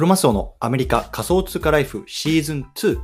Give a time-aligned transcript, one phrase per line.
[0.00, 2.98] クロマスオのアメリカ仮想通貨ライフシーズン2。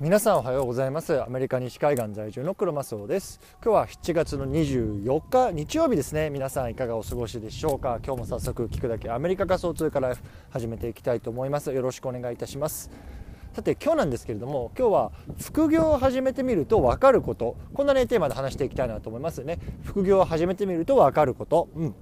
[0.00, 1.22] 皆さんおはようございます。
[1.22, 3.38] アメリカ西海岸在住のクロマスオです。
[3.64, 6.30] 今日は7月の24日日曜日ですね。
[6.30, 8.00] 皆さんいかがお過ごしでしょうか。
[8.04, 11.72] 今日も早速聞くだけアメリカ仮想通貨ライフ始めていきたいと思います。
[11.72, 12.90] よろしくお願いいたします。
[13.54, 17.56] さて今日なんですけれども今日は副業を始めてみると分かること。
[17.74, 19.58] こんなねテーマで話していきたいなと思いますね。
[19.82, 21.68] 副業を始めてみると分かること。
[21.74, 21.94] うん。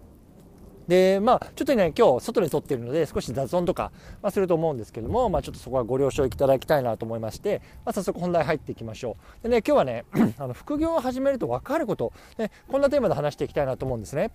[0.88, 3.90] でまあちょっとね今日外に撮ってるので少し雑音とか、
[4.22, 9.42] まあ、すると思うんですけども、まあ、ちょっとそこはご了承いただきたいなと思いまして、まあ、早速本題入っていきましょう。
[9.42, 10.04] でね今日はね
[10.38, 14.30] あの副業を始めると分かること、ね、こんなテーマで話していきたいなと思うんですね。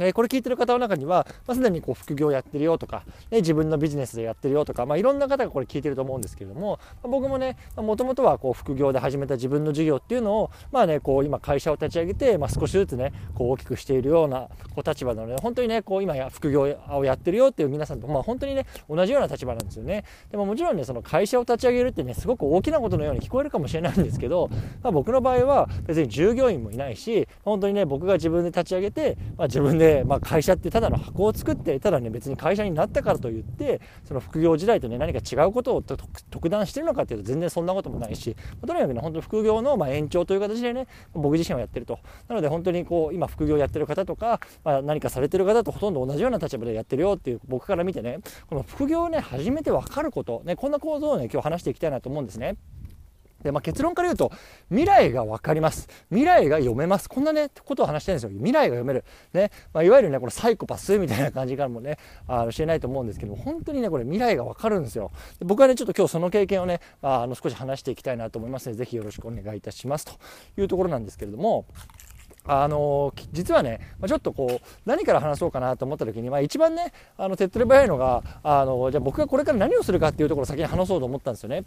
[0.00, 20.04] えこれ聞いてる方の中には、まあ、すでにこう副業やってるよとか、ね、自分のビジネスでやってるよとか、まあ、いろんな方がこれ聞いてると思うんですけれども、まあ、僕もねもともとはこう副業で始めた自分の事業っていうのを、まあね、こう今会社を立ち上げて、まあ、少しずつねこう大きくしているようなこう立場なので本当にねこう今や副業をやってるよっていう皆さんと、まあ、本当にね同じような立場なんですよね。
[20.30, 24.48] でももちろんねその会社を立ち上げるってねすごく大きなことのように聞こえるかもしれないんですけど、
[24.82, 52.56] まあ、僕の場合は別に従業員もいないし本当にね僕が自分で立ち上げて、まあ、自分で、でまあ、会社ってただの箱を作ってただね別に会社になったからといってその副業時代とね何か違うことを特段してるのかっていうと全然そんなこともないし、まあ、とにかくね本当副業のま延長という形でね僕自身はやってるとなので本当にこう今副業やってる方とか、まあ、何かされてる方とほとんど同じような立場でやってるよっていう僕から見てねこの副業をね初めて分かることねこんな構造をね今日話していきたいなと思うんですね。
[53.42, 54.32] で、まあ、結論から言うと、
[54.68, 55.88] 未来が分かります。
[56.10, 57.08] 未来が読めます。
[57.08, 58.30] こんなね、ことを話してるんですよ。
[58.30, 59.04] 未来が読める。
[59.32, 59.50] ね。
[59.72, 65.12] まあ、いわゆるね、このサイコパスみたいな感じからもね、あの、知れないと思うんですけど、本当にね、これ未来が分かるんですよ。
[65.40, 70.04] 僕はね、ちょっと今日その経験をね、あ、の、少し話していきたいなと思いますので、ぜひよろしくお願いいたします。
[70.04, 70.12] と
[70.56, 71.66] いうところなんですけれども、
[72.48, 81.64] あの実はね、ちょっとこう何から話そうかなと思った時に、まあ、一番ねあの手っ取り早いのがあのじゃあ僕がこれから何をするかっていうところを先に話そうと思ったんですよね。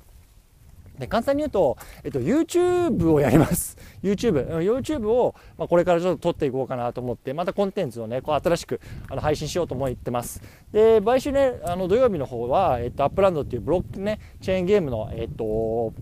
[1.00, 3.78] で簡単に言うと、えっと、YouTube をやります。
[4.03, 4.59] YouTube。
[4.59, 8.79] YouTube を、まあ、これからちょっと撮っていこうかなと思って、またコンテンツをね、こう新しく
[9.09, 10.41] あの配信しようと思ってます。
[10.72, 15.94] で、毎週ね、あの土曜日の方は、えっと、 Upland っていうブロックね、チェーンゲームの、えっと、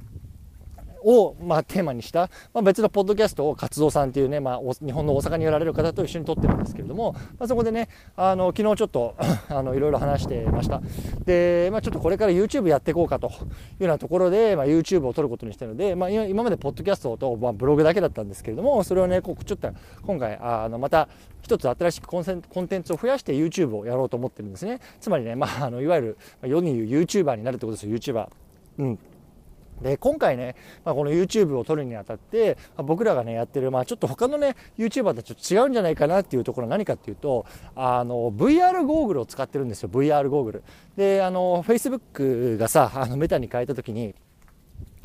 [1.04, 9.16] を、まあ、テーマにした、まあ、別のポッドキャストを活動さんっていうね、まあ、日本の大阪におられる方と一緒に撮ってるんですけれども、まあ、そこでねあの昨日ちょっと
[9.50, 10.82] あのいろいろ話してました。
[11.26, 13.38] で、まあ、ちょっとこれから YouTube やっていこうかというよ
[13.82, 19.70] うなところで、まあ、YouTube を撮ることにしたので、まあ、今までポッドキャストと、まあ、ブログだけだったんですけれどもそれをねこうちょっと
[20.06, 21.10] 今回あのまた
[21.42, 24.80] 一つ新しくコンコンテンツを増やして YouTube をやろうと思ってるんですね。
[25.00, 28.28] つまりね、まあ、あのいわゆる世に言う YouTuber になるってことですよ YouTuber。
[28.80, 29.00] うん。
[29.82, 37.46] で今回ね、まあ、この YouTube を撮るにあたって、まあ、僕らがねやってる、まあ、ちょっと他のね YouTuber とちょっと違うんじゃないかなっていうところは何かっていうと
[37.76, 40.64] あの VR ゴーグルを使ってるんですよ VR ゴーグル。
[40.96, 44.16] であの Facebook がさあの Meta に変えた時に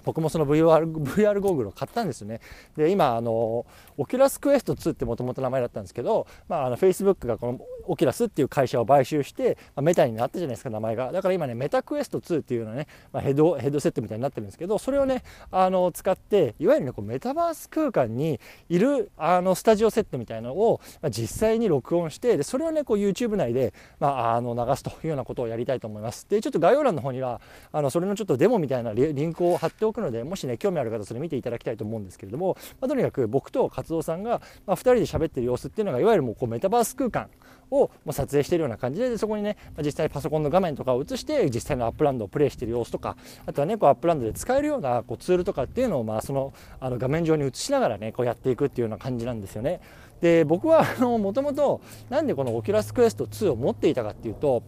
[0.04, 2.40] 僕もその VR, VR ゴーグルを買ったんですよね。
[2.76, 3.66] で、今、あの、
[3.96, 11.12] Oculus Quest 2ってもともと名前だったんですけど、まあ、あの、Facebook がこのOculus っていう会社を買収して、まあ、 Meta になったじゃないですか、名前が。
[11.12, 26.28] だから今ね、 Meta Quest 2っていうのね、まあ、ヘッド、ヘッドセットみたいになってるんですけど、それをね、あの、使って、いわゆるね、こうメタバース空間にいる、あの、スタジオセットみたいなのを、まあ、実際に録音して、で、それをね、こう YouTube 内で、まあ、あの、流すというようなことをやりたいと思います。
[26.28, 27.40] で、ちょっと概要欄の方には、
[27.72, 37.28] あの、それのちょっとデモみたいなリンクを貼っておくので、もしね、興味ある方、それ見ていただきたいと思うんですけれども、まあ、とにかく僕と活動さんが、まあ、2人で喋ってる様子っていうのが、いわゆるもうこうメタバース空間
[37.70, 43.16] を撮影してるような感じでそこにねま実際パソコンの画面とかを映して実際の Upland をプレイしてる様子とか
[43.46, 49.80] あとはねこう Upland で使えるようなこうツールとかっていうのをまあそのあの画面上に映しながらねこうやっていくっていうような感じなんですよね。
[50.20, 54.62] で僕はもともとなんでこの Oculus Quest 2を持っていたかっていうと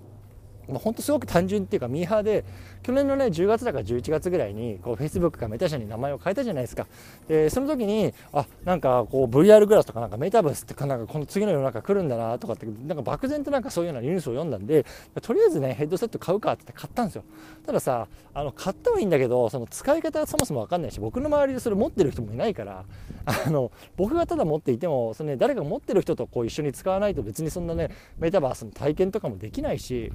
[0.69, 2.45] まあ、本当すごく単純っていうかミーハーで
[2.83, 6.87] 去年のね10月だか11月ぐらいにこう Facebook が Meta 社に名前を変えたじゃないですか。
[7.29, 14.85] でその時にあなんかこう VR グラスとかなんかメタバースってかなんかこの次の世の中来るんだなとかってなんか漠然となんかそういうようなニュースを読んだんで
[15.23, 17.25] とりあえずねヘッドセット買うかって買ったんですよ。
[17.65, 22.85] たださあの買ったはいいんだけどその使い方がそもそも分かんないし僕の周りでそれ持ってる人もいないから
[23.25, 30.13] あの僕がただ持っていてもその、ね、誰か持ってる人とこう一緒に使わないと別にそんなねメタバースの体験とかもできないし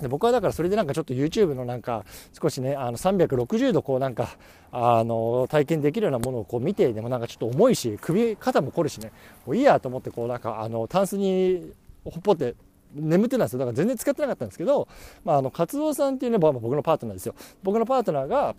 [0.00, 2.04] で僕はだからそれでなんかちょっと YouTube のなんか
[2.40, 4.36] 少しねあの360度こうなんか
[4.72, 9.12] あの体験できるようなものをこう見てでもなんかちょっと重いし首肩も凝るしね。
[9.46, 11.72] もういいやと思ってこうなんかあのタンスに
[12.04, 12.54] ほっぽって
[12.94, 13.60] 眠ってたんですよ。
[13.60, 14.88] だから全然使ってなかったんですけど、
[15.24, 17.34] まあ、あの活動さんっていうね僕のパートナーですよ。
[17.62, 18.54] 僕のパートナーが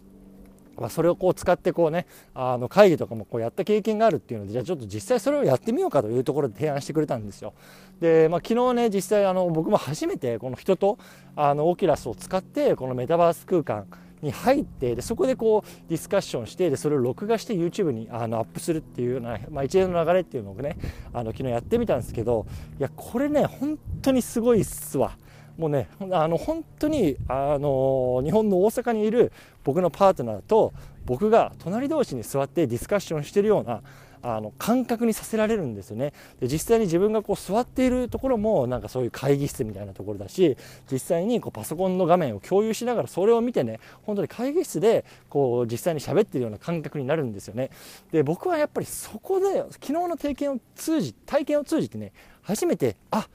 [0.77, 7.53] ま、それをこう使ってこうねあの会議とかもこうやった経験があるっていうのでじゃあちょっと実際それをやってみようかというところで提案してくれたんですよ。
[7.99, 10.97] で、まあ、昨日ね実際あの僕も初めてこの人と
[11.35, 13.85] あのオキュラスを使ってこのメタバース空間
[14.21, 20.77] に入ってでそこでこうディスカッションしてでそれを録画して YouTube にあのアップするっていうような、まあ、一連の流れっていうのをね
[21.13, 22.45] あの昨日やってみたんですけど
[22.79, 25.17] いやこれね本当にすごいっすわ。
[25.57, 29.31] もうねあの本当にあの日本の大阪にいる
[29.63, 30.73] 僕のパートナーと
[31.05, 33.81] 僕が隣同士に座ってディスカッションしているような
[34.27, 36.11] あの感覚にさせられるんですよね。
[36.39, 40.57] で実際に自分がこう座っているところもなんかそういう会議室みたいなところだし
[40.91, 47.69] 実際にこうパソコンの画面を共有しながらそれを見てね本当に会議室でこう実際に喋っているような感覚になるんですよね。
[48.11, 52.11] で僕はやっぱりそこで昨日の体験を通じ体験を通じてね
[52.41, 53.27] 初めてあ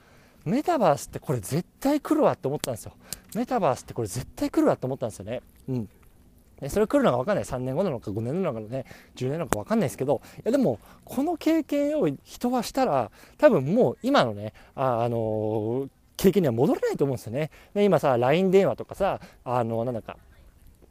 [0.45, 2.93] メタバースってこれ絶対来るわって思ったんですよ。
[3.35, 5.41] メタバースってこれ絶対来るわって思ったんですよね。
[5.69, 5.89] うん。
[6.69, 7.43] それ来るのか分かんない。
[7.43, 8.85] 3年後なのか5年なのかね。
[9.15, 10.21] 10年なのか分かんないですけど。
[10.37, 17.49] いやでもこの経験を人はしたら多分もう今のねあ、あの経験には戻れないと思うんですよね。
[17.73, 20.17] で今さ LINE 電話とかさあのなんだか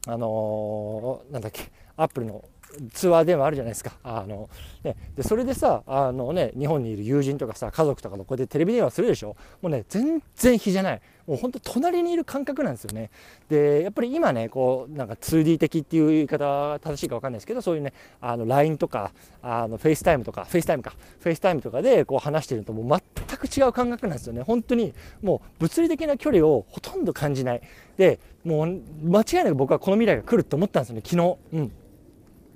[0.06, 2.44] あのなんだっけアップルの
[2.93, 3.93] 通話電話あるじゃないですか。
[4.03, 4.49] あの、
[4.85, 9.37] ね、でそれでさあの、ね、日本にいる友人とかさ家族とかとこうやってテレビ電話するでしょ？
[9.61, 11.01] もうね全然比じゃない。
[11.27, 13.11] もう本当隣にいる感覚なんですよね。
[13.49, 19.13] でやっぱり今ねこうなんか 2D 的っていう言い方は正しいか分かんないですけどそういうねあの LINE とか
[19.43, 20.95] あの FaceTime とか FaceTime か。
[21.23, 24.43] FaceTime とかでこう話してるともう全く違う感覚なんですよね。
[24.43, 27.63] 本当にもう物理的な距離をほとんど感じない。
[27.97, 31.37] でもう間違いなく僕はこの未来が来ると思ったんですよね昨日。
[31.53, 31.73] うん。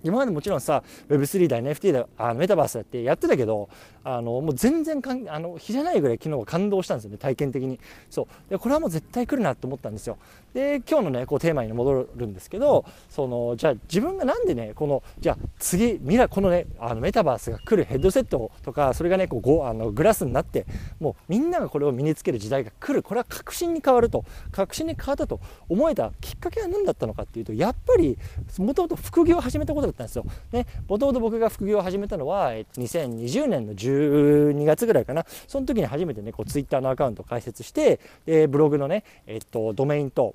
[0.04, 3.68] 今までもちろんさ Web3 だ NFT だあメタバースだってやってたけど
[4.04, 7.80] あのもう全然かんあの比じゃないぐらい昨日は感動したんですよね体験的に。
[8.10, 8.50] そう。
[8.50, 10.18] でこれはもう絶対来るなと思ったんですよ。
[10.52, 20.66] で今日のねこうテーマに戻るんですけどそのじゃあ自分がなんでねこのじゃあ次未来このねあのメタバースが来るヘッドセットとかそれがねこうあのグラスになって
[21.00, 23.02] もうみんながこれを身につける時代が来る。
[23.02, 24.24] これは確信に変わると。
[24.52, 28.18] 確信に変わったと思えたきっかけは何だったのかっていうとやっぱり
[28.58, 30.26] もともと副業を始めたことだったんですよ。
[30.52, 40.34] ね、もともと僕が副業を始めたのは2020年の12月ぐらいかなその時に初めてねこうツイッターのアカウントを開設してでブログのね、えっと、ドメインと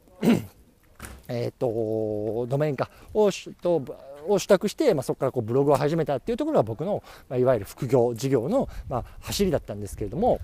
[1.29, 3.29] えっとドメインかを
[3.61, 3.83] と
[4.27, 10.39] を取得して、まあ、そこからこうブログを始めたっていうところが僕の、まあ、いわゆる副業事業の、まあ、走りだったんですけれども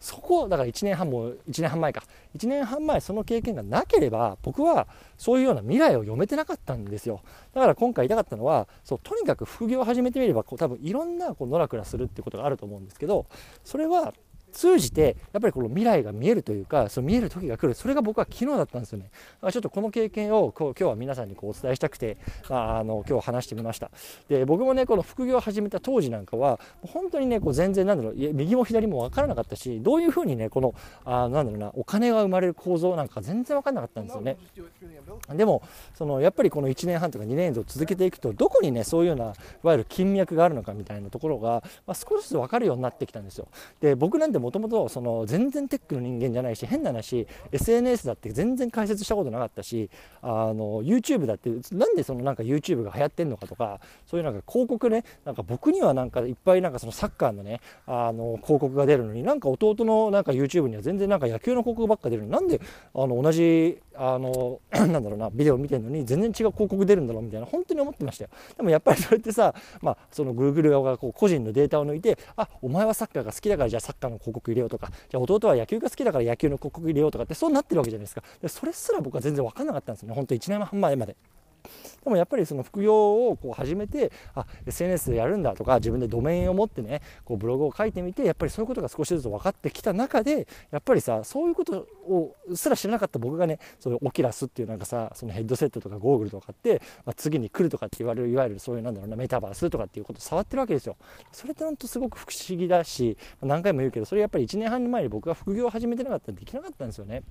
[0.00, 2.02] そこだから1年半も1年半前か。
[2.36, 4.86] 1年半前その経験がなければ僕は
[5.16, 7.20] そういうような未来を読めてなかったんですよ。
[7.52, 13.26] だから今回言いたかったのはそうとにかく副業を始めてみればこう多分いろんなこうノラクラするっていうことがあると思うんですけど
[13.64, 14.14] それは
[14.52, 17.74] 通じてやっぱりこの未来が見えるというかその見える時が来る。
[17.74, 19.10] それが僕は昨日だったんですよね。
[19.50, 22.16] ちょっとこの経験をこう今日は皆さんにこうお伝えしたくて、
[22.48, 23.90] まあ、あの今日話してみました。
[24.28, 30.74] で僕もねこの副業を始めた当時なんかは本当にねこう全然なんだろう右も左も分からなかったしどういうふうにねこの
[31.04, 34.36] あなんだろうなお金が生まれる構造なんか全然分からなかったんですよね。
[35.34, 35.62] でも
[35.94, 39.28] そのやっぱりこの1年半とか2年以上続けていくとどこにねそういうようない
[39.62, 43.48] わゆる金脈があるのかみたいなところが、まあ、少しずつ分かるようになってきたんですよ。
[43.80, 49.90] で僕なんてももともと全然テックの人間じゃないし変な話 SNS だって全然解説したことなかったし
[50.22, 62.60] あの YouTube だってなんでそのなんか YouTube が流行ってんのかとかそういうなんか広告ねなんか僕にはなんかいっぱいなんかそのサッカーのねあの広告が出るのになんか弟のなんか YouTube には全然なんか野球の広告ばっか出るのになんで
[62.94, 68.30] あの同じあの なんだろうなビデオ見てるのに全然違う広告出るんだろうみたいな本当に思ってましたよ。
[68.56, 74.90] でもやっぱりそれってさまあその Google 側がこう個人のデータを抜いてあお前はサッカーが好きだからじゃあサッカーの広広告入れようとか。
[75.08, 78.22] じゃあ弟は野球が好きだから野球の広告入れようとかってそうなってるわけじゃないですか。
[78.40, 80.14] でそれすら僕は全然分かんなかったんですよね。
[80.14, 81.16] 本当1年半前まで。
[82.04, 100.96] でもやっぱりその副業をこう始めてあ SNS でやるんだとか自分でドメインを持ってねこうブログを書いてみてやっぱりそういうことが少しずつ分かってきた中でやっぱりさそういうことをすら知らなかった僕がねそういうオキラスっていうなんかさそのヘッドセットとかゴーグルとかって、まあ、次に来るとかって言われるいわゆるそういうなんだろうなメタバースとかっていうことを触ってるわけですよ。
[101.32, 107.22] それって本当すごく不思議だし何回も言うけどそれやっぱり1年半前に僕が副業を始めてなかったらできなかったんですよね。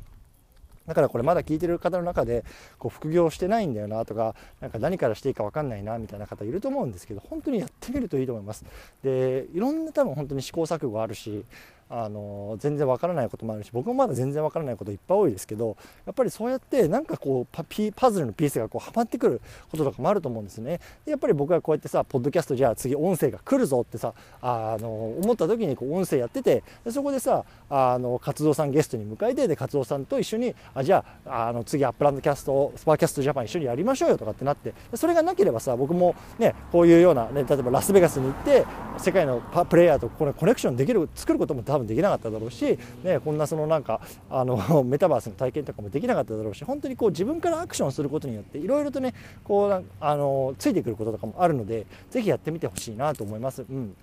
[0.88, 2.44] だからこれまだ聞いてる方の中で
[2.80, 8.66] こう副業してないんだよなとかなんか何からしていいか分かんないなみたいな方いると思うんですけど本当にやってみるといいと思います。
[9.04, 11.44] でいろんな多分本当に試行錯誤あるし
[11.90, 19.42] あの全然わからないこともあるし僕もまだ全然わからないこといっぱい多いですけどやっぱりそうやってなんかこうパピパズルのピースがこうはまってくる
[19.72, 20.80] こととかもあると思うんですね。
[21.06, 24.90] でやっぱり僕はこうやってさポッドキャストじゃあ次音声が来るぞってさあの
[25.24, 38.66] 思った時にこう音声やっててでそこでさあの活動さんゲストに迎えてで活動さんと一緒にあじゃああの次 Upland Cast Sparkcast Japan 一緒にやりましょうよとかってなってそれがなければさ僕もねこういうような、ね、例えばラスベガスに行って
[38.98, 53.62] 世界のプレイヤーとこれコネクションできる作ることも多多分できなかっただろうし、ね、こんなそのなんかあの メタバースの体験とかもできなかっただろうし本当にこう自分からアクションすることによっていろいろとねこうあのついてくることとかもあるのでぜひやってみてほしいなと思います。
[53.62, 53.96] うん。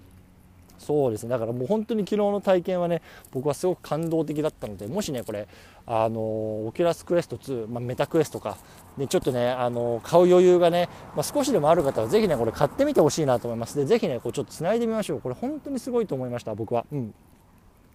[0.79, 1.31] そうですね。
[1.31, 3.01] だからもう本当に昨日の体験はね
[3.33, 5.49] 僕はすごく感動的だったのでもしねこれ
[5.87, 8.59] あの Oculus Quest 2、まあ、 Meta Quest か
[8.99, 13.79] でちょっとねあの買う余裕がね、まあ、少しでもある方はぜひねこれ買ってみてほしいなと思います。
[13.79, 15.21] でぜひねこうちょっとつないでみましょう。
[15.21, 16.85] これ本当にすごいと思いました僕は。
[16.93, 17.15] うん。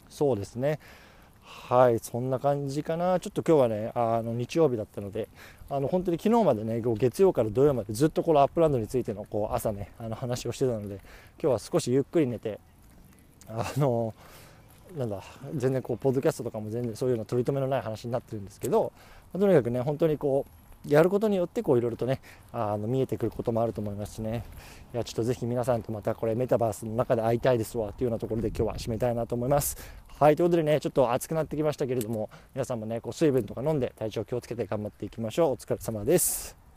[0.10, 0.80] そうですね。
[1.44, 3.20] はいそんな感じかな。
[3.20, 5.28] ちょっと今日はねあの日曜日だったので
[5.70, 11.00] あの本当に昨日までね月曜から土曜までずっとこの Upland についてのこう朝ねあの話をしてたので
[11.42, 12.60] 今日は少しゆっくり寝て
[13.48, 14.14] あの
[14.96, 15.22] なんだ
[15.56, 18.92] 全然こうポッドキャストとかも全然そういうの取り留めのない話になってるんですけど、
[19.34, 20.52] とにかくね本当にこう
[20.90, 24.44] やることによってこういろいろとねあの見えてくることもあると思いますしね。
[24.94, 29.78] いやちょっとぜひ皆さんとまたこれメタバースの中で会いたいですわっていうようなところで今日は締めたいなと思います。
[30.20, 35.52] はいということでねちょっと暑くなってきましたけれども皆さんもねこう水分とか飲んで体調気をつけて頑張っていきましょう。
[35.52, 36.69] お疲れ様です。